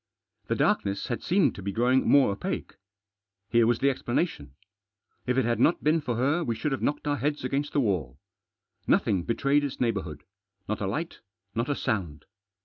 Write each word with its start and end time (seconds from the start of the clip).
The 0.47 0.55
darkness 0.55 1.09
had 1.09 1.21
seemed 1.21 1.53
to 1.53 1.61
be 1.61 1.71
growing 1.71 2.09
more 2.09 2.31
opaque. 2.31 2.73
Here 3.49 3.67
was 3.67 3.77
the 3.77 3.89
explanation. 3.91 4.55
If 5.27 5.37
it 5.37 5.45
had 5.45 5.59
not 5.59 5.83
been 5.83 6.01
for 6.01 6.15
her 6.15 6.43
we 6.43 6.55
should 6.55 6.71
have 6.71 6.81
knocked 6.81 7.07
our 7.07 7.17
heads 7.17 7.43
against 7.43 7.71
the 7.73 7.81
wall. 7.81 8.17
Nothing 8.87 9.21
betrayed 9.21 9.63
its 9.63 9.79
neighbourhood; 9.79 10.23
not 10.67 10.81
a 10.81 10.87
light, 10.87 11.19
not 11.53 11.69
a 11.69 11.75
sound. 11.75 12.25